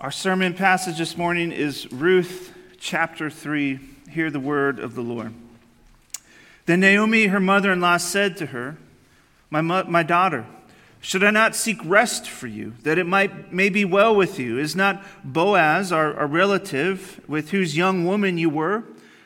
[0.00, 3.78] Our sermon passage this morning is Ruth chapter 3.
[4.10, 5.32] Hear the word of the Lord.
[6.66, 8.76] Then Naomi, her mother in law, said to her,
[9.50, 10.46] my, my daughter,
[11.00, 14.58] should I not seek rest for you, that it might may be well with you?
[14.58, 18.82] Is not Boaz, our, our relative, with whose young woman you were?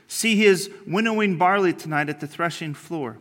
[0.06, 3.16] See, he is winnowing barley tonight at the threshing floor.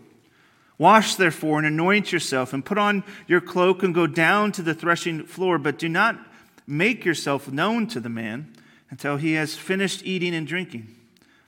[0.78, 4.74] Wash, therefore, and anoint yourself, and put on your cloak, and go down to the
[4.74, 6.20] threshing floor, but do not
[6.68, 8.54] Make yourself known to the man
[8.90, 10.94] until he has finished eating and drinking.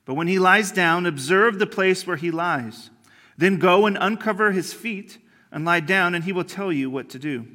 [0.06, 2.90] But when he lies down, observe the place where he lies.
[3.36, 5.18] Then go and uncover his feet
[5.52, 7.46] and lie down, and he will tell you what to do.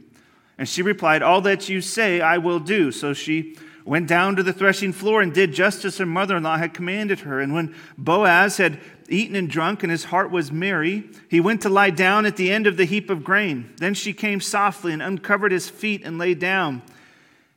[0.57, 2.91] And she replied, All that you say I will do.
[2.91, 6.43] So she went down to the threshing floor and did just as her mother in
[6.43, 7.39] law had commanded her.
[7.39, 11.69] And when Boaz had eaten and drunk, and his heart was merry, he went to
[11.69, 13.73] lie down at the end of the heap of grain.
[13.77, 16.81] Then she came softly and uncovered his feet and lay down.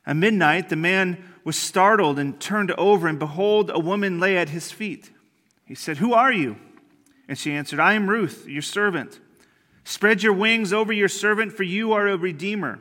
[0.09, 4.49] At midnight, the man was startled and turned over, and behold, a woman lay at
[4.49, 5.11] his feet.
[5.65, 6.57] He said, Who are you?
[7.27, 9.19] And she answered, I am Ruth, your servant.
[9.83, 12.79] Spread your wings over your servant, for you are a redeemer.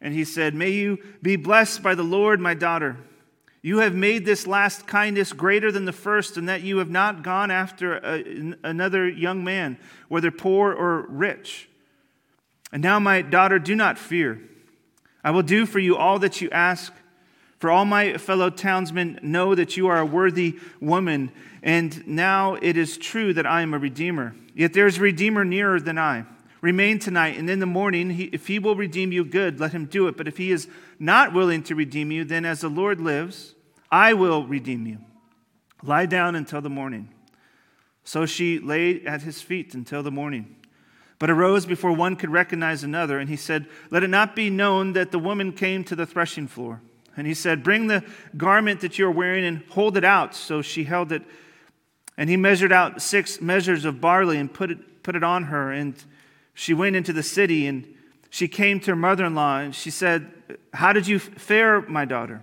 [0.00, 2.96] And he said, May you be blessed by the Lord, my daughter.
[3.62, 7.22] You have made this last kindness greater than the first, and that you have not
[7.22, 9.78] gone after a, another young man,
[10.08, 11.68] whether poor or rich.
[12.72, 14.40] And now, my daughter, do not fear.
[15.24, 16.92] I will do for you all that you ask.
[17.58, 22.76] For all my fellow townsmen know that you are a worthy woman, and now it
[22.76, 24.36] is true that I am a redeemer.
[24.54, 26.24] Yet there is a redeemer nearer than I.
[26.60, 29.86] Remain tonight, and in the morning, he, if he will redeem you, good, let him
[29.86, 30.16] do it.
[30.16, 33.54] But if he is not willing to redeem you, then as the Lord lives,
[33.90, 34.98] I will redeem you.
[35.82, 37.10] Lie down until the morning.
[38.04, 40.56] So she lay at his feet until the morning
[41.18, 43.18] but arose before one could recognize another.
[43.18, 46.46] And he said, Let it not be known that the woman came to the threshing
[46.46, 46.80] floor.
[47.16, 48.04] And he said, Bring the
[48.36, 50.34] garment that you are wearing and hold it out.
[50.34, 51.22] So she held it.
[52.16, 55.72] And he measured out six measures of barley and put it, put it on her.
[55.72, 55.94] And
[56.54, 57.86] she went into the city and
[58.30, 60.30] she came to her mother in law and she said,
[60.74, 62.42] How did you fare, my daughter?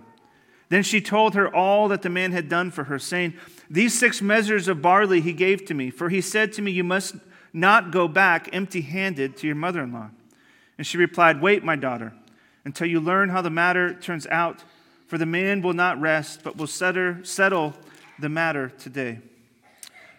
[0.68, 3.34] Then she told her all that the man had done for her, saying,
[3.70, 6.84] These six measures of barley he gave to me, for he said to me, You
[6.84, 7.14] must
[7.56, 10.10] not go back empty handed to your mother in law.
[10.76, 12.12] And she replied, Wait, my daughter,
[12.66, 14.62] until you learn how the matter turns out,
[15.06, 17.72] for the man will not rest, but will settle
[18.18, 19.20] the matter today.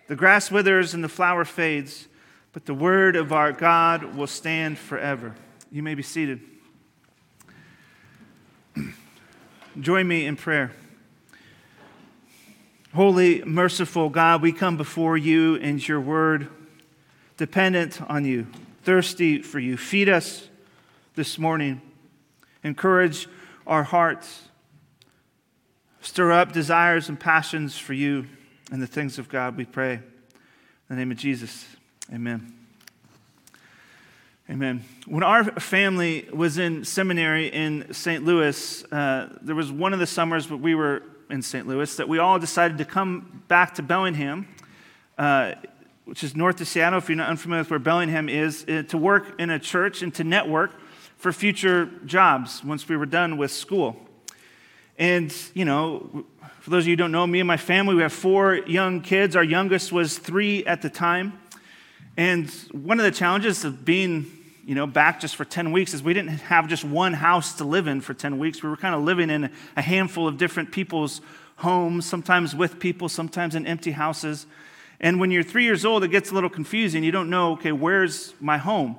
[0.07, 2.07] The grass withers and the flower fades,
[2.53, 5.35] but the word of our God will stand forever.
[5.71, 6.39] You may be seated.
[9.79, 10.71] Join me in prayer.
[12.95, 16.49] Holy, merciful God, we come before you and your word
[17.37, 18.47] dependent on you,
[18.83, 19.77] thirsty for you.
[19.77, 20.49] Feed us
[21.15, 21.81] this morning.
[22.63, 23.27] Encourage
[23.65, 24.43] our hearts.
[26.01, 28.25] Stir up desires and passions for you
[28.71, 29.93] and the things of God, we pray.
[29.93, 30.01] In
[30.89, 31.65] the name of Jesus,
[32.13, 32.53] amen.
[34.49, 34.83] Amen.
[35.05, 38.23] When our family was in seminary in St.
[38.23, 41.67] Louis, uh, there was one of the summers that we were in St.
[41.67, 44.47] Louis that we all decided to come back to Bellingham.
[45.17, 45.55] Uh,
[46.07, 48.97] which is north of Seattle, if you're not unfamiliar with where Bellingham is, uh, to
[48.97, 50.71] work in a church and to network
[51.17, 53.97] for future jobs once we were done with school.
[54.97, 56.25] And, you know,
[56.61, 59.01] for those of you who don't know, me and my family, we have four young
[59.01, 59.35] kids.
[59.35, 61.37] Our youngest was three at the time.
[62.15, 64.27] And one of the challenges of being,
[64.65, 67.65] you know, back just for 10 weeks is we didn't have just one house to
[67.65, 68.63] live in for 10 weeks.
[68.63, 71.19] We were kind of living in a handful of different people's
[71.57, 74.45] homes, sometimes with people, sometimes in empty houses.
[74.99, 77.03] And when you're three years old, it gets a little confusing.
[77.03, 78.97] You don't know, okay, where's my home?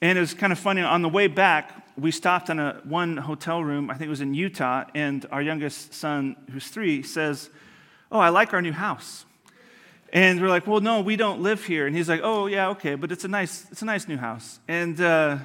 [0.00, 0.82] And it was kind of funny.
[0.82, 4.20] On the way back, we stopped in a one hotel room, I think it was
[4.20, 7.50] in Utah, and our youngest son, who's three, says,
[8.10, 9.24] Oh, I like our new house.
[10.12, 11.86] And we're like, Well, no, we don't live here.
[11.86, 14.58] And he's like, Oh, yeah, okay, but it's a nice, it's a nice new house.
[14.66, 15.38] And uh,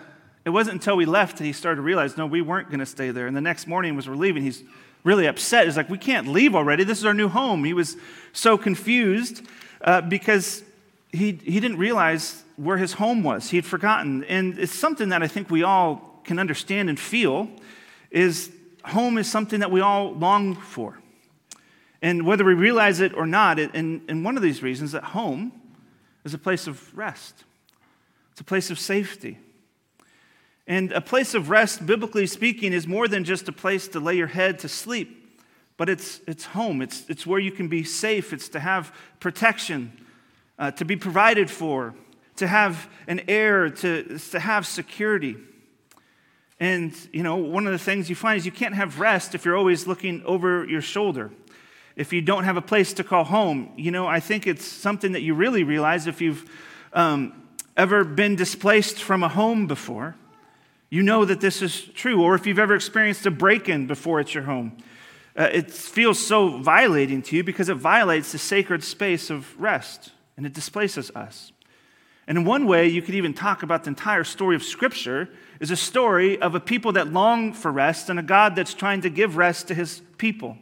[0.46, 2.86] it wasn't until we left that he started to realize, no, we weren't going to
[2.86, 3.28] stay there.
[3.28, 4.63] And the next morning, as we're leaving, he's
[5.09, 5.65] really upset.
[5.65, 6.83] He's like, We can't leave already.
[6.83, 7.63] This is our new home.
[7.63, 7.97] He was
[8.31, 9.41] so confused
[9.81, 10.63] uh, because
[11.11, 13.50] he, he didn't realize where his home was.
[13.50, 14.23] He had forgotten.
[14.25, 17.50] And it's something that I think we all can understand and feel
[18.11, 18.51] is
[18.85, 21.00] home is something that we all long for.
[22.03, 25.03] And whether we realize it or not, it, and, and one of these reasons that
[25.03, 25.51] home
[26.23, 27.45] is a place of rest.
[28.31, 29.39] It's a place of safety.
[30.69, 34.16] And a place of rest, biblically speaking, is more than just a place to lay
[34.16, 35.19] your head to sleep
[35.80, 36.81] but it's, it's home.
[36.81, 38.33] It's, it's where you can be safe.
[38.33, 39.94] It's to have protection,
[40.60, 41.95] uh, to be provided for,
[42.36, 45.38] to have an heir, to, to have security.
[46.60, 49.45] And, you know, one of the things you find is you can't have rest if
[49.45, 51.31] you're always looking over your shoulder.
[51.95, 55.13] If you don't have a place to call home, you know, I think it's something
[55.13, 56.44] that you really realize if you've
[56.92, 60.18] um, ever been displaced from a home before.
[60.89, 62.21] You know that this is true.
[62.21, 64.77] Or if you've ever experienced a break in before at your home,
[65.38, 70.12] uh, it feels so violating to you because it violates the sacred space of rest
[70.36, 71.51] and it displaces us.
[72.27, 75.71] And in one way, you could even talk about the entire story of Scripture is
[75.71, 79.09] a story of a people that long for rest and a God that's trying to
[79.09, 80.57] give rest to his people.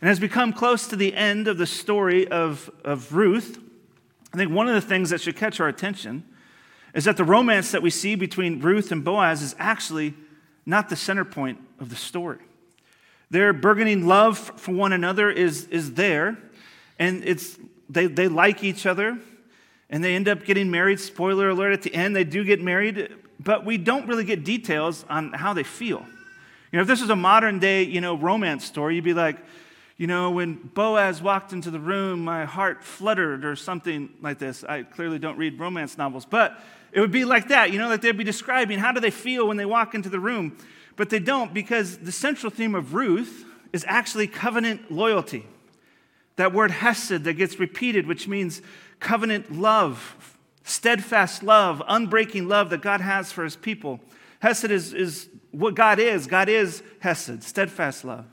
[0.00, 3.58] And as we come close to the end of the story of, of Ruth,
[4.32, 6.24] I think one of the things that should catch our attention
[6.94, 10.14] is that the romance that we see between Ruth and Boaz is actually
[10.64, 12.38] not the center point of the story.
[13.30, 16.38] Their burgeoning love for one another is, is there,
[16.98, 17.58] and it's,
[17.90, 19.18] they, they like each other,
[19.90, 21.00] and they end up getting married.
[21.00, 25.04] Spoiler alert at the end, they do get married, but we don't really get details
[25.10, 26.04] on how they feel.
[26.70, 29.38] You know, if this was a modern day, you know, romance story, you'd be like,
[29.96, 34.64] you know, when Boaz walked into the room, my heart fluttered or something like this.
[34.64, 36.60] I clearly don't read romance novels, but
[36.94, 39.48] it would be like that, you know, that they'd be describing how do they feel
[39.48, 40.56] when they walk into the room.
[40.96, 45.44] But they don't because the central theme of Ruth is actually covenant loyalty.
[46.36, 48.62] That word hesed that gets repeated, which means
[49.00, 53.98] covenant love, steadfast love, unbreaking love that God has for his people.
[54.38, 56.28] Hesed is, is what God is.
[56.28, 58.26] God is Hesed, steadfast love.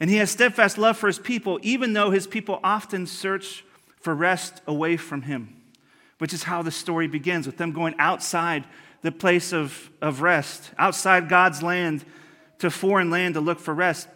[0.00, 3.64] And he has steadfast love for his people, even though his people often search
[4.00, 5.59] for rest away from him,
[6.20, 8.64] which is how the story begins with them going outside
[9.00, 12.04] the place of, of rest, outside God's land
[12.58, 14.06] to foreign land to look for rest.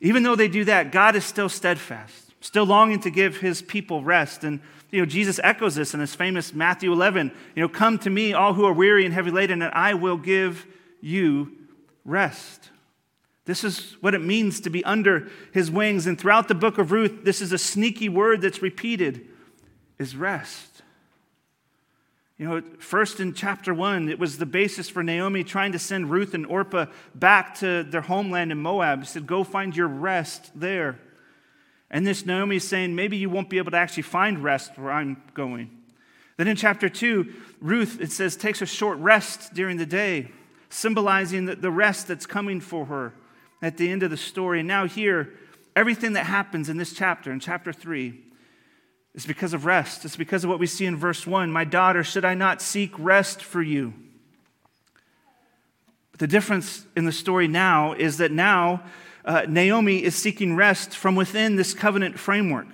[0.00, 4.04] Even though they do that, God is still steadfast, still longing to give his people
[4.04, 4.44] rest.
[4.44, 4.60] And
[4.90, 7.32] you know, Jesus echoes this in his famous Matthew 11.
[7.54, 10.18] You know, come to me, all who are weary and heavy laden, and I will
[10.18, 10.66] give
[11.00, 11.52] you
[12.04, 12.68] rest.
[13.46, 16.06] This is what it means to be under his wings.
[16.06, 19.26] And throughout the book of Ruth, this is a sneaky word that's repeated
[19.98, 20.73] is rest.
[22.36, 26.10] You know, first in chapter one, it was the basis for Naomi trying to send
[26.10, 29.04] Ruth and Orpah back to their homeland in Moab.
[29.04, 30.98] She said, Go find your rest there.
[31.94, 34.90] And this Naomi is saying, maybe you won't be able to actually find rest where
[34.90, 35.70] I'm going.
[36.36, 40.32] Then in chapter 2, Ruth, it says, takes a short rest during the day,
[40.70, 43.14] symbolizing the rest that's coming for her
[43.62, 44.58] at the end of the story.
[44.58, 45.34] And now, here,
[45.76, 48.20] everything that happens in this chapter, in chapter 3,
[49.14, 50.04] is because of rest.
[50.04, 51.50] It's because of what we see in verse 1.
[51.50, 53.94] My daughter, should I not seek rest for you?
[56.10, 58.82] But the difference in the story now is that now
[59.24, 62.66] uh, Naomi is seeking rest from within this covenant framework.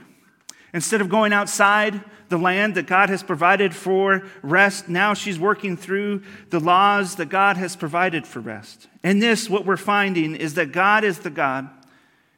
[0.72, 5.76] Instead of going outside the land that God has provided for rest, now she's working
[5.76, 8.88] through the laws that God has provided for rest.
[9.02, 11.68] And this, what we're finding, is that God is the God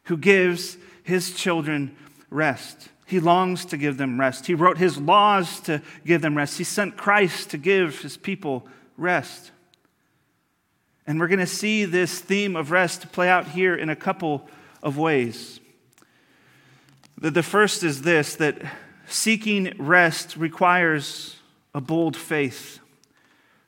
[0.05, 1.97] who gives his children
[2.31, 2.89] rest.
[3.13, 4.47] He longs to give them rest.
[4.47, 6.57] He wrote his laws to give them rest.
[6.57, 8.67] He sent Christ to give his people
[8.97, 9.51] rest.
[11.07, 14.49] And we're going to see this theme of rest play out here in a couple
[14.83, 15.61] of ways.
[17.19, 18.63] The first is this that
[19.07, 21.37] seeking rest requires
[21.75, 22.79] a bold faith.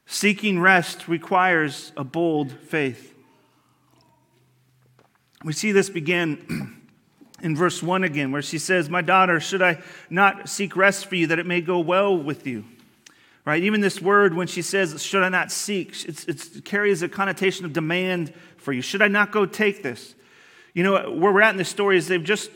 [0.07, 3.15] Seeking rest requires a bold faith.
[5.45, 6.81] We see this begin
[7.45, 11.15] in verse 1 again, where she says, My daughter, should I not seek rest for
[11.15, 12.65] you that it may go well with you?
[13.45, 13.63] Right?
[13.63, 17.75] Even this word, when she says, Should I not seek, it carries a connotation of
[17.75, 18.81] demand for you.
[18.81, 20.15] Should I not go take this?
[20.73, 22.51] You know, where we're at in this story is they've just,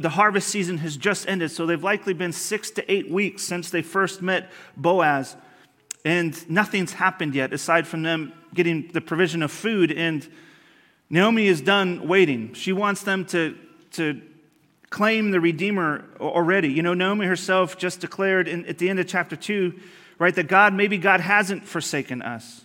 [0.00, 3.68] the harvest season has just ended, so they've likely been six to eight weeks since
[3.68, 5.36] they first met Boaz,
[6.04, 9.92] and nothing's happened yet aside from them getting the provision of food.
[9.92, 10.26] And
[11.10, 12.54] Naomi is done waiting.
[12.54, 13.56] She wants them to,
[13.94, 14.20] to
[14.90, 16.68] claim the Redeemer already.
[16.68, 19.74] You know, Naomi herself just declared in, at the end of chapter 2
[20.18, 20.34] right?
[20.34, 22.62] That God, maybe God hasn't forsaken us.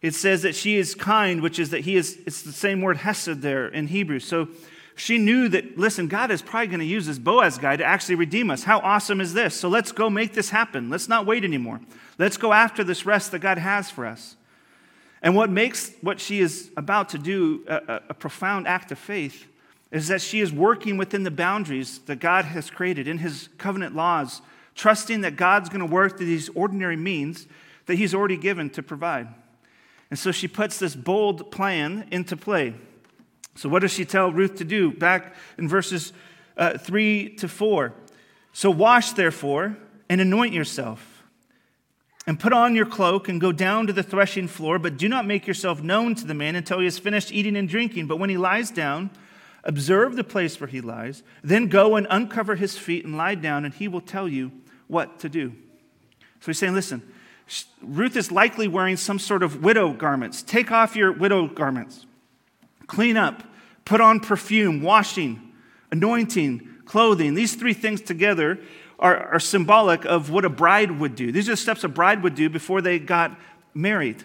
[0.00, 2.98] It says that she is kind, which is that he is, it's the same word
[2.98, 4.18] hesed there in Hebrew.
[4.18, 4.48] So
[4.96, 8.16] she knew that, listen, God is probably going to use this Boaz guy to actually
[8.16, 8.64] redeem us.
[8.64, 9.54] How awesome is this?
[9.54, 10.90] So let's go make this happen.
[10.90, 11.80] Let's not wait anymore.
[12.18, 14.36] Let's go after this rest that God has for us.
[15.22, 19.46] And what makes what she is about to do a, a, profound act of faith
[19.92, 23.94] is that she is working within the boundaries that God has created in his covenant
[23.94, 24.42] laws
[24.74, 27.46] trusting that God's going to work through these ordinary means
[27.86, 29.28] that He's already given to provide.
[30.10, 32.74] And so she puts this bold plan into play.
[33.54, 34.90] So, what does she tell Ruth to do?
[34.90, 36.12] Back in verses
[36.56, 37.92] uh, 3 to 4.
[38.52, 39.76] So, wash therefore
[40.08, 41.24] and anoint yourself
[42.26, 45.26] and put on your cloak and go down to the threshing floor, but do not
[45.26, 48.06] make yourself known to the man until he has finished eating and drinking.
[48.06, 49.10] But when he lies down,
[49.64, 53.64] observe the place where he lies, then go and uncover his feet and lie down,
[53.64, 54.50] and he will tell you
[54.88, 55.52] what to do.
[56.40, 57.02] So he's saying, listen,
[57.82, 60.42] Ruth is likely wearing some sort of widow garments.
[60.42, 62.06] Take off your widow garments,
[62.86, 63.42] clean up,
[63.84, 65.52] put on perfume, washing,
[65.90, 67.34] anointing, clothing.
[67.34, 68.58] These three things together
[68.98, 71.32] are, are symbolic of what a bride would do.
[71.32, 73.38] These are the steps a bride would do before they got
[73.74, 74.24] married.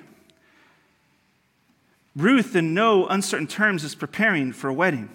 [2.15, 5.09] Ruth, in no uncertain terms, is preparing for a wedding.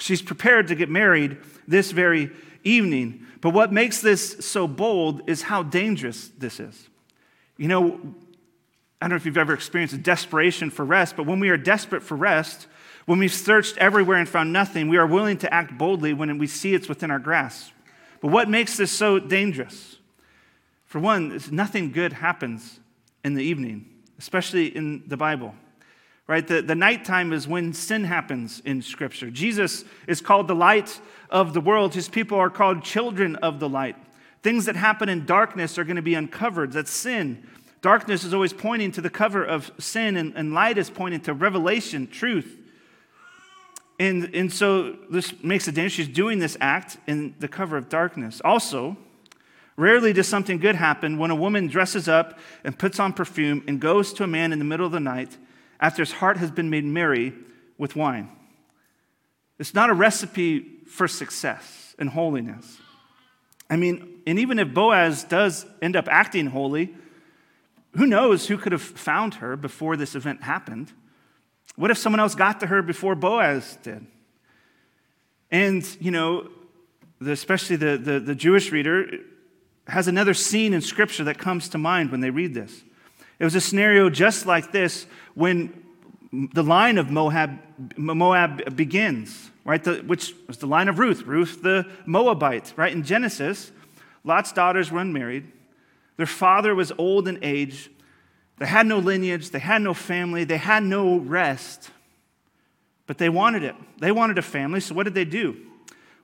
[0.00, 1.36] She's prepared to get married
[1.68, 2.30] this very
[2.64, 3.26] evening.
[3.40, 6.88] But what makes this so bold is how dangerous this is.
[7.56, 8.00] You know,
[9.00, 12.02] I don't know if you've ever experienced desperation for rest, but when we are desperate
[12.02, 12.66] for rest,
[13.06, 16.46] when we've searched everywhere and found nothing, we are willing to act boldly when we
[16.46, 17.72] see it's within our grasp.
[18.20, 19.98] But what makes this so dangerous?
[20.84, 22.80] For one, nothing good happens
[23.24, 23.86] in the evening,
[24.18, 25.54] especially in the Bible.
[26.30, 26.46] Right?
[26.46, 29.32] The, the nighttime is when sin happens in Scripture.
[29.32, 31.92] Jesus is called the light of the world.
[31.92, 33.96] His people are called children of the light.
[34.40, 36.70] Things that happen in darkness are going to be uncovered.
[36.70, 37.44] That's sin.
[37.82, 41.34] Darkness is always pointing to the cover of sin, and, and light is pointing to
[41.34, 42.56] revelation, truth.
[43.98, 45.94] And, and so this makes it dangerous.
[45.94, 48.40] She's doing this act in the cover of darkness.
[48.44, 48.96] Also,
[49.76, 53.80] rarely does something good happen when a woman dresses up and puts on perfume and
[53.80, 55.36] goes to a man in the middle of the night
[55.80, 57.32] after his heart has been made merry
[57.78, 58.30] with wine.
[59.58, 62.78] It's not a recipe for success and holiness.
[63.68, 66.94] I mean, and even if Boaz does end up acting holy,
[67.96, 70.92] who knows who could have found her before this event happened?
[71.76, 74.06] What if someone else got to her before Boaz did?
[75.50, 76.48] And, you know,
[77.20, 79.06] the, especially the, the, the Jewish reader
[79.86, 82.82] has another scene in Scripture that comes to mind when they read this.
[83.40, 85.82] It was a scenario just like this when
[86.30, 87.58] the line of Moab,
[87.96, 89.82] Moab begins, right?
[89.82, 92.92] The, which was the line of Ruth, Ruth the Moabite, right?
[92.92, 93.72] In Genesis,
[94.24, 95.50] Lot's daughters were unmarried.
[96.18, 97.90] Their father was old in age.
[98.58, 101.90] They had no lineage, they had no family, they had no rest,
[103.06, 103.74] but they wanted it.
[103.98, 105.56] They wanted a family, so what did they do?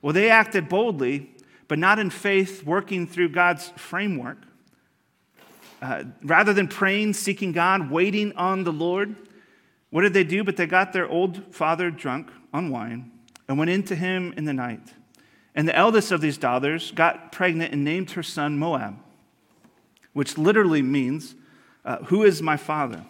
[0.02, 1.30] Well, they acted boldly,
[1.66, 4.36] but not in faith, working through God's framework.
[5.82, 9.14] Uh, rather than praying, seeking God, waiting on the Lord,
[9.90, 10.42] what did they do?
[10.42, 13.10] But they got their old father drunk on wine
[13.48, 14.94] and went into him in the night.
[15.54, 18.96] And the eldest of these daughters got pregnant and named her son Moab,
[20.12, 21.34] which literally means
[21.84, 23.04] uh, Who is my father?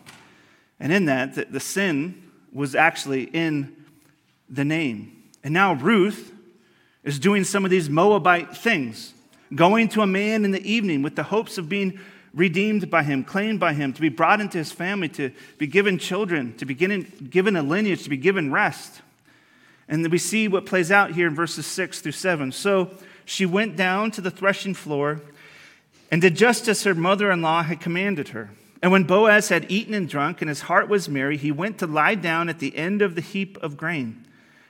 [0.78, 3.85] And in that, the, the sin was actually in
[4.49, 5.25] the name.
[5.42, 6.32] And now Ruth
[7.02, 9.14] is doing some of these Moabite things,
[9.54, 11.99] going to a man in the evening with the hopes of being
[12.36, 15.98] redeemed by him, claimed by him, to be brought into his family, to be given
[15.98, 19.00] children, to be given, a lineage, to be given rest.
[19.88, 22.52] And we see what plays out here in verses 6 through 7.
[22.52, 22.90] So
[23.24, 25.20] she went down to the threshing floor
[26.10, 28.50] and did just as her mother in law had commanded her.
[28.82, 31.86] And when Boaz had eaten and drunk, and his heart was merry, he went to
[31.86, 34.24] lie down at the end of the heap of grain.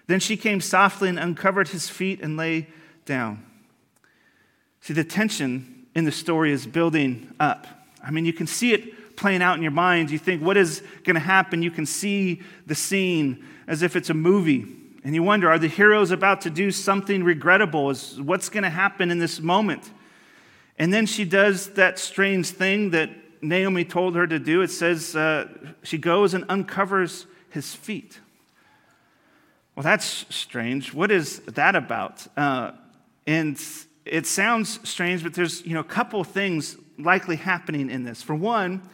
[0.06, 2.68] Then she came softly and uncovered his feet and lay
[3.04, 3.44] down.
[4.80, 7.66] See, the tension in the story is building up.
[8.04, 10.10] I mean, you can see it playing out in your mind.
[10.10, 11.62] You think, what is going to happen?
[11.62, 14.66] You can see the scene as if it's a movie.
[15.04, 17.88] And you wonder, are the heroes about to do something regrettable?
[17.88, 19.90] Is what's going to happen in this moment?
[20.78, 23.08] And then she does that strange thing that
[23.40, 25.48] Naomi told her to do, it says uh,
[25.82, 28.20] she goes and uncovers his feet.
[29.74, 30.92] Well, that's strange.
[30.92, 32.26] What is that about?
[32.36, 32.72] Uh,
[33.26, 33.58] and
[34.06, 38.22] it sounds strange, but there's you know a couple things likely happening in this.
[38.22, 38.88] For one,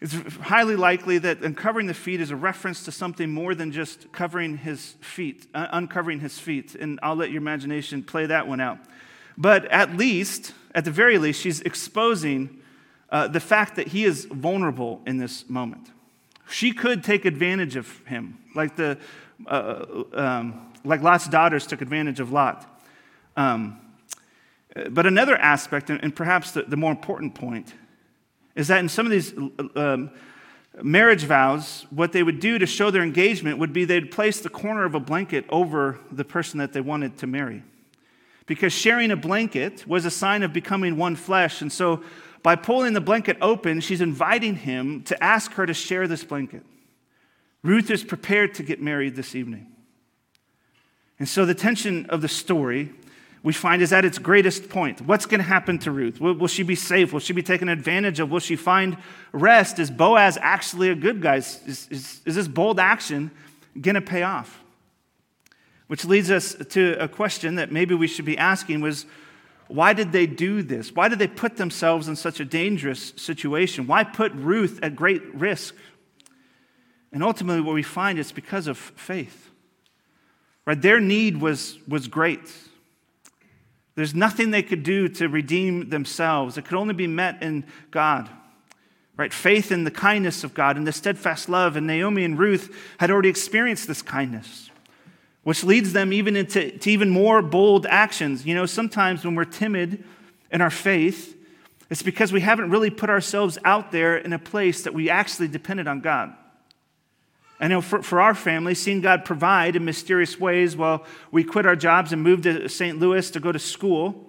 [0.00, 4.12] it's highly likely that uncovering the feet is a reference to something more than just
[4.12, 6.74] covering his feet, uh, uncovering his feet.
[6.74, 8.78] And I'll let your imagination play that one out.
[9.38, 12.62] But at least, at the very least, she's exposing
[13.10, 15.90] uh, the fact that he is vulnerable in this moment.
[16.48, 18.98] She could take advantage of him, like, the,
[19.46, 22.80] uh, um, like Lot's daughters took advantage of Lot.
[23.36, 23.80] Um,
[24.90, 27.72] but another aspect, and perhaps the, more important point,
[28.54, 29.32] is that in some of these
[29.74, 30.10] um,
[30.82, 34.48] marriage vows, what they would do to show their engagement would be they'd place the
[34.48, 37.62] corner of a blanket over the person that they wanted to marry.
[38.46, 41.62] Because sharing a blanket was a sign of becoming one flesh.
[41.62, 42.02] And so
[42.42, 46.64] by pulling the blanket open, she's inviting him to ask her to share this blanket.
[47.62, 49.66] Ruth is prepared to get married this evening.
[51.18, 52.92] And so the tension of the story
[53.46, 55.00] we find is at its greatest point.
[55.02, 56.20] What's going to happen to Ruth?
[56.20, 57.12] Will, will, she be safe?
[57.12, 58.28] Will she be taken advantage of?
[58.28, 58.96] Will she find
[59.30, 59.78] rest?
[59.78, 61.36] Is Boaz actually a good guy?
[61.36, 63.30] Is, is, is this bold action
[63.80, 64.64] going to pay off?
[65.86, 69.06] Which leads us to a question that maybe we should be asking was
[69.68, 70.92] why did they do this?
[70.92, 73.86] Why did they put themselves in such a dangerous situation?
[73.86, 75.76] Why put Ruth at great risk?
[77.12, 79.52] And ultimately, what we find is because of faith.
[80.64, 80.82] Right?
[80.82, 82.52] Their need was, was great.
[83.96, 86.56] There's nothing they could do to redeem themselves.
[86.56, 88.28] It could only be met in God.
[89.16, 89.32] Right?
[89.32, 91.76] Faith in the kindness of God and the steadfast love.
[91.76, 94.70] And Naomi and Ruth had already experienced this kindness,
[95.42, 98.44] which leads them even into to even more bold actions.
[98.44, 100.04] You know, sometimes when we're timid
[100.52, 101.34] in our faith,
[101.88, 105.48] it's because we haven't really put ourselves out there in a place that we actually
[105.48, 106.34] depended on God.
[107.60, 111.76] Know for, for our family, seeing God provide in mysterious ways while we quit our
[111.76, 112.98] jobs and moved to St.
[112.98, 114.26] Louis to go to school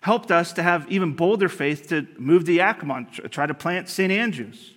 [0.00, 4.10] helped us to have even bolder faith to move to Yakima, try to plant St.
[4.10, 4.72] Andrews.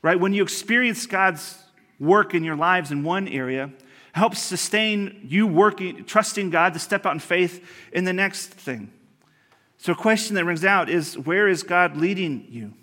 [0.00, 0.18] Right?
[0.18, 1.58] When you experience God's
[1.98, 3.70] work in your lives in one area,
[4.12, 8.92] helps sustain you working, trusting God to step out in faith in the next thing.
[9.78, 12.74] So, a question that rings out is where is God leading you?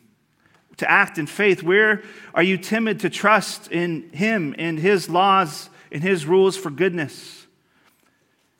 [0.77, 1.63] To act in faith?
[1.63, 6.69] Where are you timid to trust in Him and His laws and His rules for
[6.69, 7.47] goodness?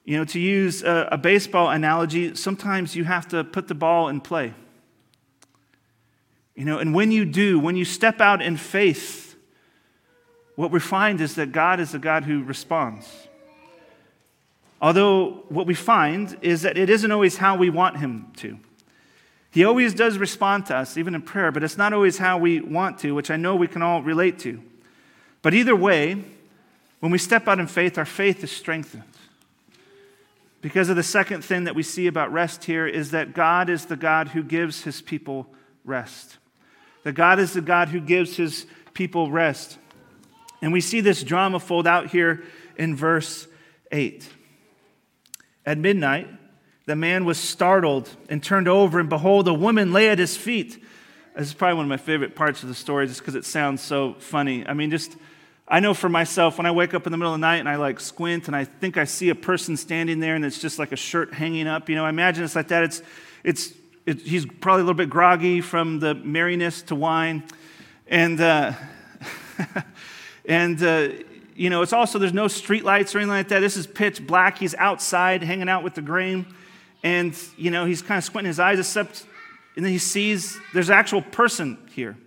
[0.05, 4.07] You know, to use a, a baseball analogy, sometimes you have to put the ball
[4.09, 4.53] in play.
[6.55, 9.35] You know, and when you do, when you step out in faith,
[10.55, 13.27] what we find is that God is a God who responds.
[14.81, 18.59] Although what we find is that it isn't always how we want Him to.
[19.51, 22.61] He always does respond to us, even in prayer, but it's not always how we
[22.61, 24.61] want to, which I know we can all relate to.
[25.41, 26.23] But either way,
[27.01, 29.03] when we step out in faith, our faith is strengthened.
[30.61, 33.85] Because of the second thing that we see about rest here is that God is
[33.85, 35.47] the God who gives his people
[35.83, 36.37] rest.
[37.03, 39.77] That God is the God who gives his people rest.
[40.61, 42.43] And we see this drama fold out here
[42.77, 43.47] in verse
[43.91, 44.27] 8.
[45.65, 46.27] At midnight,
[46.91, 50.83] the man was startled and turned over, and behold, a woman lay at his feet.
[51.37, 53.81] This is probably one of my favorite parts of the story just because it sounds
[53.81, 54.67] so funny.
[54.67, 55.15] I mean, just,
[55.69, 57.69] I know for myself, when I wake up in the middle of the night and
[57.69, 60.79] I like squint and I think I see a person standing there and it's just
[60.79, 62.83] like a shirt hanging up, you know, I imagine it's like that.
[62.83, 63.01] It's,
[63.45, 63.73] it's,
[64.05, 67.43] it, he's probably a little bit groggy from the merriness to wine.
[68.07, 68.73] And, uh,
[70.45, 71.07] and, uh,
[71.55, 73.61] you know, it's also, there's no street lights or anything like that.
[73.61, 74.57] This is pitch black.
[74.57, 76.53] He's outside hanging out with the grain.
[77.03, 79.25] And, you know, he's kind of squinting his eyes, except,
[79.75, 82.17] and then he sees there's an actual person here.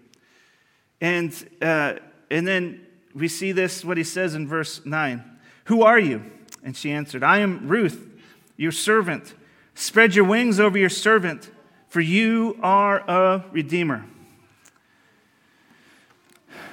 [1.00, 1.32] And,
[1.62, 1.94] uh,
[2.30, 5.22] and then we see this, what he says in verse 9
[5.64, 6.24] Who are you?
[6.62, 8.08] And she answered, I am Ruth,
[8.56, 9.34] your servant.
[9.74, 11.50] Spread your wings over your servant,
[11.88, 14.04] for you are a redeemer.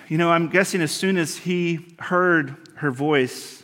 [0.07, 3.63] You know, I'm guessing as soon as he heard her voice,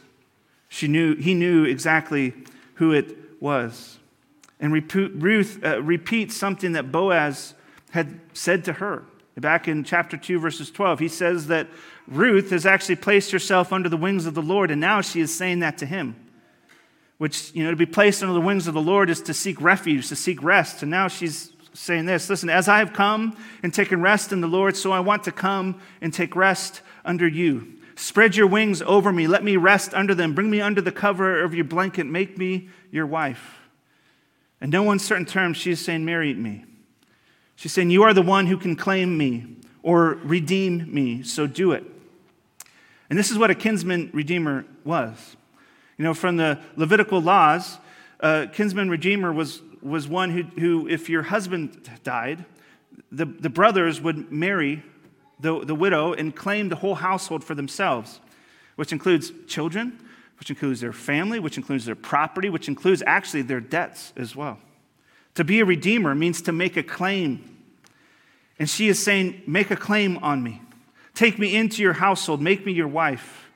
[0.69, 2.33] she knew, he knew exactly
[2.75, 3.99] who it was.
[4.59, 7.53] And Ruth uh, repeats something that Boaz
[7.91, 9.03] had said to her.
[9.35, 11.67] Back in chapter 2, verses 12, he says that
[12.07, 15.35] Ruth has actually placed herself under the wings of the Lord, and now she is
[15.35, 16.15] saying that to him.
[17.19, 19.61] Which, you know, to be placed under the wings of the Lord is to seek
[19.61, 20.81] refuge, to seek rest.
[20.81, 24.47] And now she's saying this Listen, as I have come and taken rest in the
[24.47, 27.73] Lord, so I want to come and take rest under you.
[27.95, 29.27] Spread your wings over me.
[29.27, 30.33] Let me rest under them.
[30.33, 32.05] Bring me under the cover of your blanket.
[32.05, 33.66] Make me your wife.
[34.61, 36.65] In no uncertain terms, she is saying, Marry me.
[37.55, 41.71] She's saying, You are the one who can claim me or redeem me, so do
[41.71, 41.83] it.
[43.09, 45.37] And this is what a kinsman redeemer was.
[45.97, 47.77] You know, from the Levitical laws,
[48.19, 52.45] a kinsman redeemer was, was one who, who, if your husband died,
[53.11, 54.83] the, the brothers would marry
[55.39, 58.19] the, the widow and claim the whole household for themselves,
[58.75, 59.99] which includes children,
[60.39, 64.59] which includes their family, which includes their property, which includes actually their debts as well.
[65.35, 67.57] To be a redeemer means to make a claim.
[68.59, 70.61] And she is saying, Make a claim on me.
[71.13, 72.41] Take me into your household.
[72.41, 73.47] Make me your wife.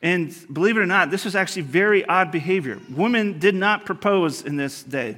[0.00, 2.80] And believe it or not, this was actually very odd behavior.
[2.90, 5.16] Women did not propose in this day.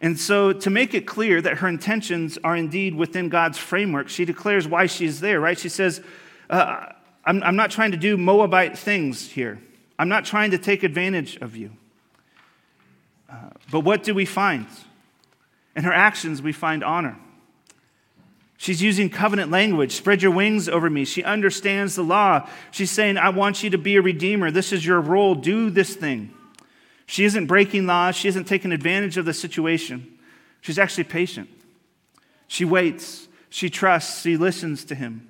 [0.00, 4.24] And so, to make it clear that her intentions are indeed within God's framework, she
[4.24, 5.58] declares why she's there, right?
[5.58, 6.00] She says,
[6.48, 6.86] uh,
[7.24, 9.60] I'm, I'm not trying to do Moabite things here.
[10.00, 11.72] I'm not trying to take advantage of you.
[13.30, 14.66] Uh, but what do we find?
[15.76, 17.18] In her actions, we find honor.
[18.56, 19.92] She's using covenant language.
[19.92, 21.04] Spread your wings over me.
[21.04, 22.48] She understands the law.
[22.70, 24.50] She's saying, I want you to be a redeemer.
[24.50, 25.34] This is your role.
[25.34, 26.32] Do this thing.
[27.04, 30.18] She isn't breaking laws, she isn't taking advantage of the situation.
[30.62, 31.50] She's actually patient.
[32.48, 35.29] She waits, she trusts, she listens to him.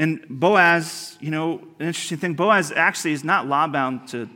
[0.00, 4.30] And Boaz, you know, an interesting thing, Boaz actually is not law bound to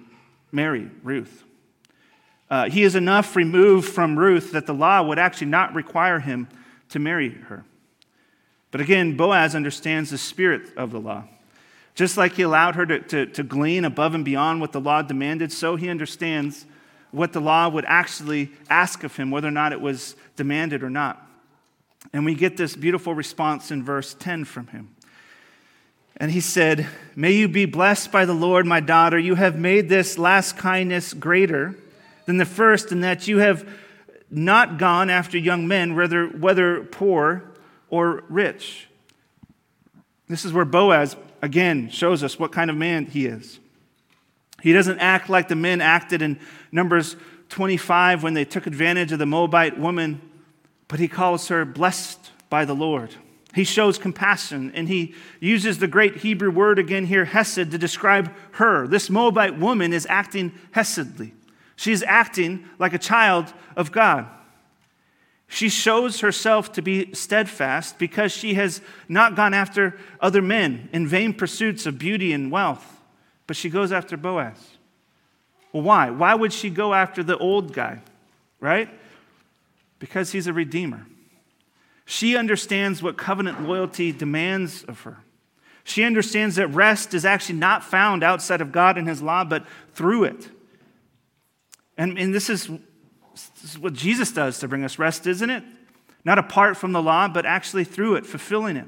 [0.52, 1.42] marry Ruth.
[2.50, 6.48] Uh, he is enough removed from Ruth that the law would actually not require him
[6.90, 7.64] to marry her.
[8.72, 11.24] But again, Boaz understands the spirit of the law.
[11.94, 15.00] Just like he allowed her to, to, to glean above and beyond what the law
[15.00, 16.66] demanded, so he understands
[17.10, 20.90] what the law would actually ask of him, whether or not it was demanded or
[20.90, 21.26] not.
[22.12, 24.93] And we get this beautiful response in verse 10 from him.
[26.16, 29.18] And he said, May you be blessed by the Lord, my daughter.
[29.18, 31.74] You have made this last kindness greater
[32.26, 33.68] than the first, in that you have
[34.30, 37.44] not gone after young men, whether, whether poor
[37.88, 38.88] or rich.
[40.28, 43.60] This is where Boaz again shows us what kind of man he is.
[44.62, 46.40] He doesn't act like the men acted in
[46.72, 47.16] Numbers
[47.50, 50.20] 25 when they took advantage of the Moabite woman,
[50.88, 53.14] but he calls her blessed by the Lord.
[53.54, 58.32] He shows compassion and he uses the great Hebrew word again here, hesed, to describe
[58.52, 58.88] her.
[58.88, 61.32] This Moabite woman is acting hesedly.
[61.76, 64.26] She's acting like a child of God.
[65.46, 71.06] She shows herself to be steadfast because she has not gone after other men in
[71.06, 73.00] vain pursuits of beauty and wealth,
[73.46, 74.58] but she goes after Boaz.
[75.72, 76.10] Well, why?
[76.10, 78.00] Why would she go after the old guy,
[78.58, 78.88] right?
[80.00, 81.06] Because he's a redeemer.
[82.04, 85.18] She understands what covenant loyalty demands of her.
[85.84, 89.66] She understands that rest is actually not found outside of God and His law, but
[89.94, 90.48] through it.
[91.96, 92.68] And, and this is
[93.62, 95.64] this is what Jesus does to bring us rest, isn't it?
[96.24, 98.86] Not apart from the law, but actually through it, fulfilling it.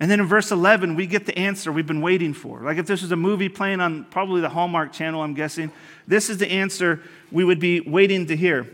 [0.00, 2.60] And then in verse 11, we get the answer we've been waiting for.
[2.60, 5.70] Like if this was a movie playing on probably the Hallmark channel, I'm guessing,
[6.06, 8.66] this is the answer we would be waiting to hear.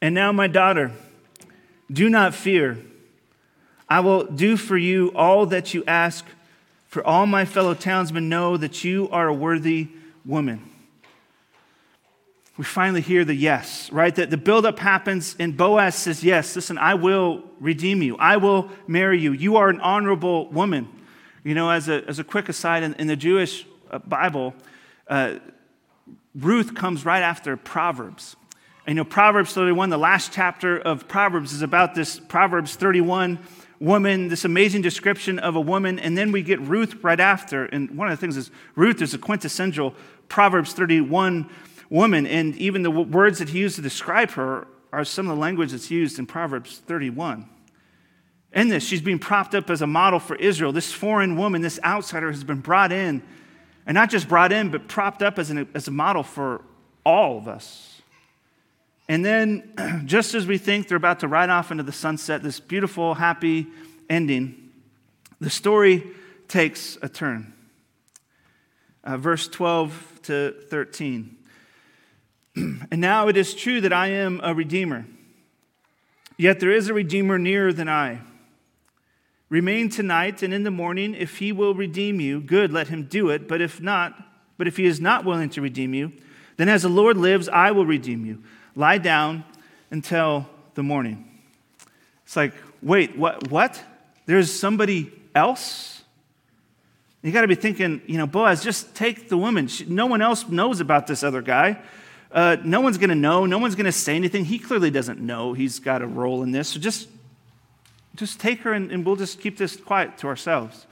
[0.00, 0.90] And now, my daughter,
[1.90, 2.78] do not fear.
[3.88, 6.24] I will do for you all that you ask,
[6.86, 9.88] for all my fellow townsmen know that you are a worthy
[10.24, 10.72] woman
[12.58, 14.14] we finally hear the yes, right?
[14.14, 18.16] That the buildup happens, and Boaz says, Yes, listen, I will redeem you.
[18.18, 19.32] I will marry you.
[19.32, 20.88] You are an honorable woman.
[21.44, 24.54] You know, as a, as a quick aside, in, in the Jewish uh, Bible,
[25.08, 25.38] uh,
[26.34, 28.36] Ruth comes right after Proverbs.
[28.86, 33.38] You know, Proverbs 31, the last chapter of Proverbs, is about this Proverbs 31
[33.78, 36.00] woman, this amazing description of a woman.
[36.00, 37.66] And then we get Ruth right after.
[37.66, 39.94] And one of the things is, Ruth is a quintessential
[40.28, 41.48] Proverbs 31
[41.90, 42.26] woman.
[42.26, 45.70] And even the words that he used to describe her are some of the language
[45.70, 47.48] that's used in Proverbs 31.
[48.52, 50.72] In this, she's being propped up as a model for Israel.
[50.72, 53.22] This foreign woman, this outsider, has been brought in,
[53.86, 56.62] and not just brought in, but propped up as, an, as a model for
[57.06, 57.91] all of us.
[59.12, 59.74] And then,
[60.06, 63.66] just as we think they're about to ride off into the sunset, this beautiful, happy
[64.08, 64.70] ending,
[65.38, 66.06] the story
[66.48, 67.52] takes a turn.
[69.04, 71.36] Uh, verse 12 to 13.
[72.56, 75.04] and now it is true that I am a redeemer.
[76.38, 78.20] Yet there is a redeemer nearer than I.
[79.50, 83.28] Remain tonight, and in the morning, if he will redeem you, good, let him do
[83.28, 83.46] it.
[83.46, 84.14] But if not,
[84.56, 86.12] but if he is not willing to redeem you,
[86.56, 88.42] then as the Lord lives, I will redeem you.
[88.74, 89.44] Lie down
[89.90, 91.28] until the morning.
[92.24, 93.50] It's like, wait, what?
[93.50, 93.82] What?
[94.26, 96.02] There's somebody else?
[97.22, 99.68] You got to be thinking, you know, Boaz, just take the woman.
[99.86, 101.78] no one else knows about this other guy.
[102.32, 103.46] Uh, no one's going to know.
[103.46, 104.44] No one's going to say anything.
[104.44, 106.68] He clearly doesn't know he's got a role in this.
[106.68, 107.08] So just,
[108.16, 110.86] just take her and, and we'll just keep this quiet to ourselves.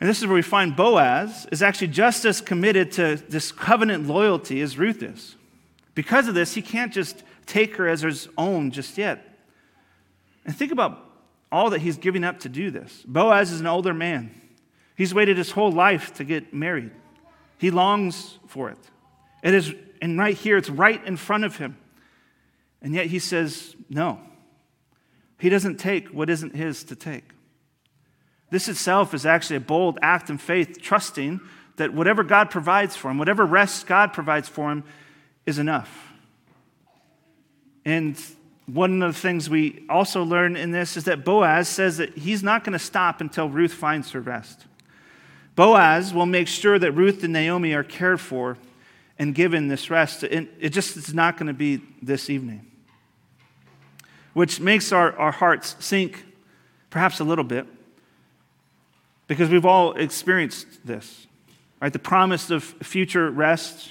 [0.00, 4.08] And this is where we find Boaz is actually just as committed to this covenant
[4.08, 5.36] loyalty as Ruth is.
[5.94, 9.38] Because of this, he can't just take her as his own just yet.
[10.44, 10.98] And think about
[11.50, 13.02] all that he's giving up to do this.
[13.06, 14.40] Boaz is an older man.
[14.96, 16.90] He's waited his whole life to get married.
[17.58, 18.78] He longs for it.
[19.42, 21.78] It is and right here, it's right in front of him.
[22.82, 24.18] And yet he says, no.
[25.38, 27.30] He doesn't take what isn't his to take.
[28.50, 31.40] This itself is actually a bold act in faith, trusting
[31.76, 34.82] that whatever God provides for him, whatever rest God provides for him,
[35.46, 36.12] is enough.
[37.84, 38.18] And
[38.66, 42.42] one of the things we also learn in this is that Boaz says that he's
[42.42, 44.66] not going to stop until Ruth finds her rest.
[45.54, 48.56] Boaz will make sure that Ruth and Naomi are cared for
[49.18, 50.22] and given this rest.
[50.24, 52.66] It just is not going to be this evening,
[54.32, 56.24] which makes our, our hearts sink
[56.88, 57.66] perhaps a little bit
[59.26, 61.26] because we've all experienced this.
[61.80, 61.92] right?
[61.92, 63.90] The promise of future rest,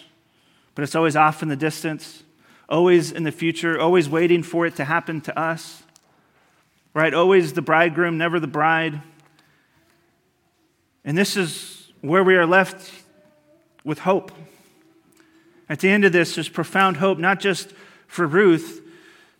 [0.81, 2.23] but it's always off in the distance,
[2.67, 5.83] always in the future, always waiting for it to happen to us,
[6.95, 7.13] right?
[7.13, 8.99] Always the bridegroom, never the bride.
[11.05, 12.91] And this is where we are left
[13.83, 14.31] with hope.
[15.69, 17.73] At the end of this, there's profound hope, not just
[18.07, 18.81] for Ruth,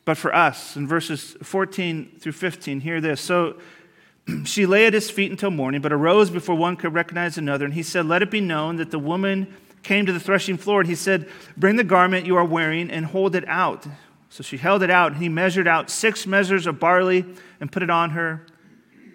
[0.06, 0.76] but for us.
[0.76, 3.20] In verses 14 through 15, hear this.
[3.20, 3.56] So
[4.46, 7.66] she lay at his feet until morning, but arose before one could recognize another.
[7.66, 9.52] And he said, Let it be known that the woman
[9.84, 10.82] came to the threshing floor.
[10.82, 13.86] And he said, Bring the garment you are wearing and hold it out.
[14.30, 17.26] So she held it out, and he measured out six measures of barley
[17.60, 18.46] and put it on her.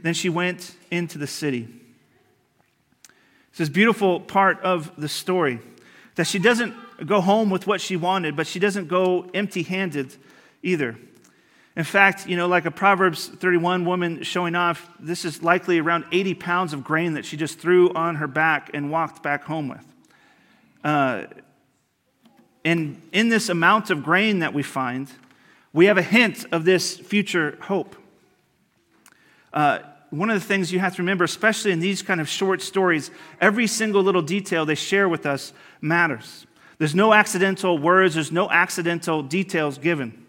[0.02, 1.68] Then she went into the city.
[3.48, 5.60] It's this beautiful part of the story
[6.16, 6.74] that she doesn't
[7.06, 10.14] go home with what she wanted, but she doesn't go empty handed
[10.62, 10.96] either.
[11.76, 16.04] In fact, you know, like a Proverbs 31 woman showing off, this is likely around
[16.12, 19.68] 80 pounds of grain that she just threw on her back and walked back home
[19.68, 19.84] with.
[20.84, 21.24] Uh,
[22.64, 25.10] and in this amount of grain that we find,
[25.72, 27.96] we have a hint of this future hope.
[29.52, 32.62] Uh, one of the things you have to remember, especially in these kind of short
[32.62, 33.10] stories,
[33.40, 36.46] every single little detail they share with us matters.
[36.78, 40.26] There's no accidental words, there's no accidental details given.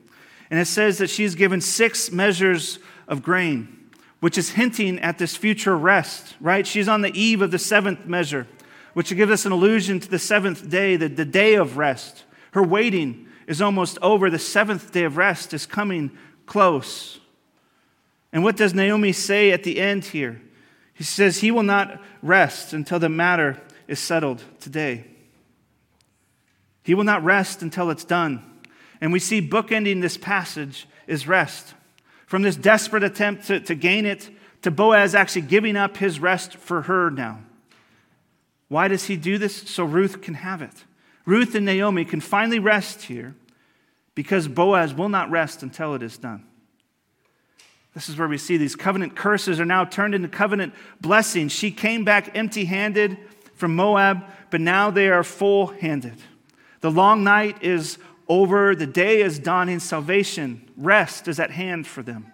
[0.50, 5.36] And it says that she's given six measures of grain, which is hinting at this
[5.36, 6.66] future rest, right?
[6.66, 8.48] She's on the eve of the seventh measure,
[8.98, 12.24] which gives us an allusion to the seventh day, the, the day of rest.
[12.54, 14.32] Her waiting is almost over.
[14.32, 17.20] The seventh day of rest is coming close.
[18.34, 20.42] And what does Naomi say at the end here?
[20.96, 25.06] He says, He will not rest until the matter is settled today.
[26.82, 28.44] He will not rest until it's done.
[29.00, 31.76] And we see bookending this passage is rest.
[32.26, 34.32] From this desperate attempt to, to gain it,
[34.64, 37.42] to Boaz actually giving up his rest for her now.
[38.70, 39.56] Why does he do this?
[39.70, 40.84] So Ruth can have it.
[41.26, 43.36] Ruth and Naomi can finally rest here
[44.16, 46.44] because Boaz will not rest until it is done.
[47.94, 51.52] This is where we see these covenant curses are now turned into covenant blessings.
[51.52, 53.18] She came back empty handed
[53.56, 56.18] from Moab, but now they are full handed.
[56.82, 58.76] The long night is over.
[58.76, 59.80] The day is dawning.
[59.80, 62.32] Salvation, rest is at hand for them.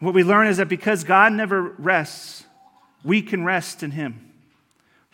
[0.00, 2.44] What we learn is that because God never rests,
[3.02, 4.25] we can rest in Him.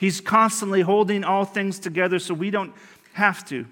[0.03, 2.75] He's constantly holding all things together so we don't
[3.13, 3.67] have to.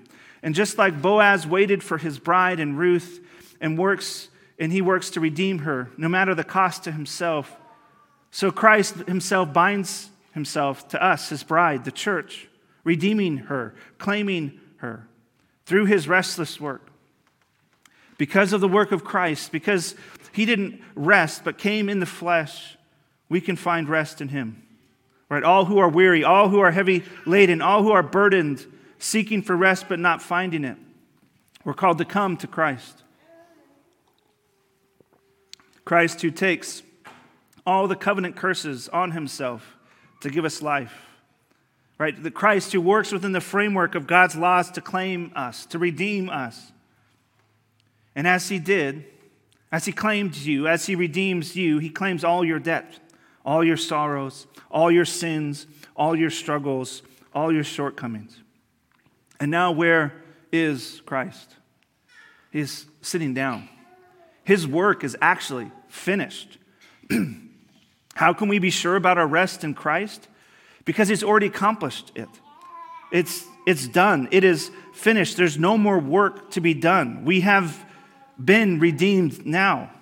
[0.44, 3.18] And just like Boaz waited for his bride and Ruth
[3.60, 7.56] and works and he works to redeem her no matter the cost to himself,
[8.30, 12.46] so Christ himself binds himself to us, his bride, the church,
[12.84, 15.08] redeeming her, claiming her
[15.66, 16.92] through his restless work.
[18.18, 19.96] Because of the work of Christ, because
[20.30, 22.76] he didn't rest but came in the flesh,
[23.28, 24.62] we can find rest in him.
[25.30, 25.42] Right?
[25.42, 28.66] All who are weary, all who are heavy laden, all who are burdened,
[28.98, 30.76] seeking for rest but not finding it.
[31.64, 33.02] We're called to come to Christ.
[35.86, 36.82] Christ who takes
[37.64, 39.76] all the covenant curses on himself
[40.20, 41.06] to give us life
[42.00, 42.20] right?
[42.20, 46.30] The Christ who works within the framework of God's laws to claim us, to redeem
[46.30, 46.72] us.
[48.16, 49.04] And as he did,
[49.70, 52.98] as he claimed you, as he redeems you, he claims all your debt,
[53.50, 57.02] all your sorrows, all your sins, all your struggles,
[57.34, 58.38] all your shortcomings.
[59.40, 60.12] And now, where
[60.52, 61.56] is Christ?
[62.52, 63.68] He's sitting down.
[64.44, 66.58] His work is actually finished.
[68.14, 70.28] How can we be sure about our rest in Christ?
[70.84, 72.28] because he's already accomplished it.
[73.12, 75.36] It's, it's done, it is finished.
[75.36, 77.24] There's no more work to be done.
[77.24, 77.84] We have
[78.42, 79.92] been redeemed now.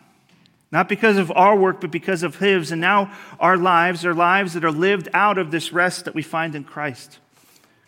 [0.70, 2.70] Not because of our work, but because of His.
[2.70, 6.22] And now our lives are lives that are lived out of this rest that we
[6.22, 7.18] find in Christ.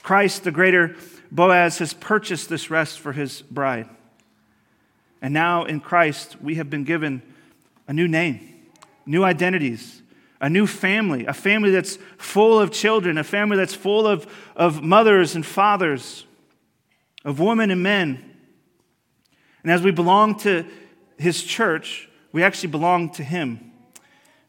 [0.03, 0.97] Christ, the greater
[1.31, 3.89] Boaz, has purchased this rest for His bride.
[5.21, 7.23] And now in Christ, we have been given
[7.87, 8.41] a new name,
[9.05, 10.01] new identities,
[10.41, 14.83] a new family, a family that's full of children, a family that's full of, of
[14.83, 16.25] mothers and fathers,
[17.25, 18.25] of women and men.
[19.63, 20.65] And as we belong to
[21.19, 23.73] his church, we actually belong to him.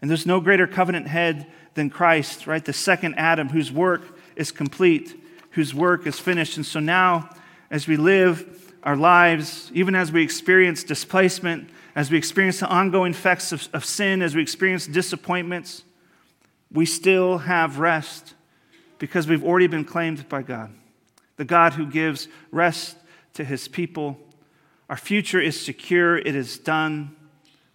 [0.01, 2.63] And there's no greater covenant head than Christ, right?
[2.63, 4.01] The second Adam, whose work
[4.35, 5.15] is complete,
[5.51, 6.57] whose work is finished.
[6.57, 7.29] And so now,
[7.69, 13.11] as we live our lives, even as we experience displacement, as we experience the ongoing
[13.11, 15.83] effects of, of sin, as we experience disappointments,
[16.71, 18.33] we still have rest
[18.97, 20.73] because we've already been claimed by God,
[21.37, 22.95] the God who gives rest
[23.33, 24.17] to his people.
[24.89, 27.15] Our future is secure, it is done.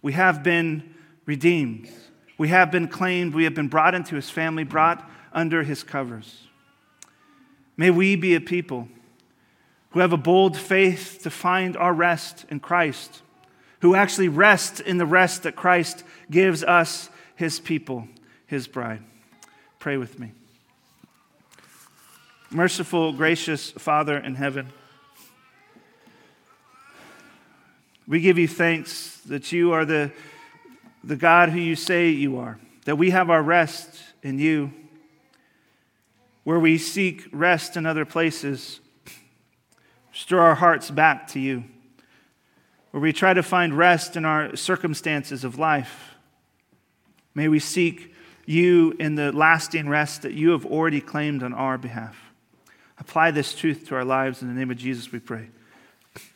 [0.01, 0.93] We have been
[1.25, 1.89] redeemed.
[2.37, 3.33] We have been claimed.
[3.33, 6.47] We have been brought into his family, brought under his covers.
[7.75, 8.87] May we be a people
[9.91, 13.21] who have a bold faith to find our rest in Christ,
[13.81, 18.07] who actually rest in the rest that Christ gives us, his people,
[18.45, 19.03] his bride.
[19.79, 20.31] Pray with me.
[22.49, 24.69] Merciful, gracious Father in heaven,
[28.07, 30.11] we give you thanks that you are the,
[31.03, 34.71] the God who you say you are, that we have our rest in you.
[36.43, 38.79] Where we seek rest in other places,
[40.13, 41.65] stir our hearts back to you.
[42.91, 46.15] Where we try to find rest in our circumstances of life,
[47.35, 48.13] may we seek
[48.45, 52.15] you in the lasting rest that you have already claimed on our behalf.
[52.97, 54.41] Apply this truth to our lives.
[54.41, 55.49] In the name of Jesus, we pray.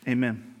[0.06, 0.51] Amen.